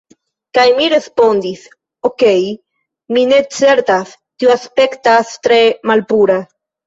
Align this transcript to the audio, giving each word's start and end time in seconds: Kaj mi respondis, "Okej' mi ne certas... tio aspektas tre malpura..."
Kaj 0.57 0.61
mi 0.77 0.85
respondis, 0.93 1.65
"Okej' 2.09 2.47
mi 3.17 3.25
ne 3.33 3.41
certas... 3.59 4.15
tio 4.41 4.53
aspektas 4.57 5.37
tre 5.47 5.61
malpura..." 5.91 6.39